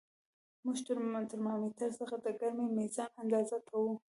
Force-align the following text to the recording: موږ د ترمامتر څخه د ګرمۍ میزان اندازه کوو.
موږ 0.63 0.77
د 0.83 0.85
ترمامتر 1.37 1.89
څخه 1.99 2.15
د 2.25 2.27
ګرمۍ 2.39 2.67
میزان 2.77 3.09
اندازه 3.21 3.57
کوو. 3.69 3.93